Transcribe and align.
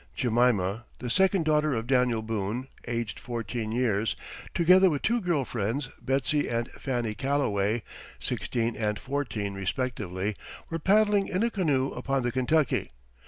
Jemima, 0.15 0.85
the 0.97 1.11
second 1.11 1.45
daughter 1.45 1.75
of 1.75 1.85
Daniel 1.85 2.23
Boone, 2.23 2.67
aged 2.87 3.19
fourteen 3.19 3.71
years, 3.71 4.15
together 4.55 4.89
with 4.89 5.03
two 5.03 5.21
girl 5.21 5.45
friends, 5.45 5.91
Betsey 6.01 6.47
and 6.49 6.71
Fanny 6.71 7.13
Calloway, 7.13 7.83
sixteen 8.17 8.75
and 8.75 8.97
fourteen 8.97 9.53
respectively, 9.53 10.35
were 10.71 10.79
paddling 10.79 11.27
in 11.27 11.43
a 11.43 11.51
canoe 11.51 11.91
upon 11.91 12.23
the 12.23 12.31
Kentucky. 12.31 12.93